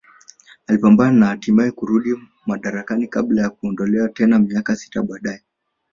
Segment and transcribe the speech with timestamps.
[0.67, 2.15] Alipambania na hatimae kurudi
[2.45, 5.43] madarakani kabla ya kuondolewa tena miaka sita baadae